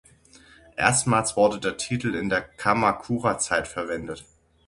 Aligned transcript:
Erstmals 0.77 1.37
wurde 1.37 1.59
der 1.59 1.77
Titel 1.77 2.15
in 2.15 2.29
der 2.29 2.41
Kamakura-Zeit 2.41 3.67
verwendet. 3.67 4.25